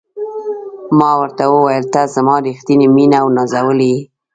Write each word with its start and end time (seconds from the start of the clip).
ما 0.97 1.09
ورته 1.21 1.43
وویل: 1.53 1.83
ته 1.93 2.01
زما 2.15 2.35
ریښتینې 2.45 2.87
مینه 2.95 3.17
او 3.23 3.27
نازولې 3.37 3.87
یې. 3.93 4.01